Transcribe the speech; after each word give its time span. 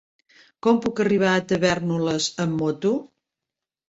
Com 0.67 0.77
puc 0.85 1.01
arribar 1.03 1.33
a 1.33 1.43
Tavèrnoles 1.51 2.31
amb 2.47 2.57
moto? 2.63 2.95